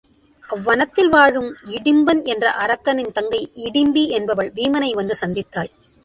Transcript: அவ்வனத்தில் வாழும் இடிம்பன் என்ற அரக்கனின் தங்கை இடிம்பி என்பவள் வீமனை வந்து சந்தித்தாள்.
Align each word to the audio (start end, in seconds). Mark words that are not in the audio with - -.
அவ்வனத்தில் 0.49 1.09
வாழும் 1.09 1.49
இடிம்பன் 1.65 2.23
என்ற 2.23 2.45
அரக்கனின் 2.61 3.11
தங்கை 3.11 3.41
இடிம்பி 3.65 4.05
என்பவள் 4.09 4.51
வீமனை 4.55 4.91
வந்து 4.93 5.15
சந்தித்தாள். 5.21 5.71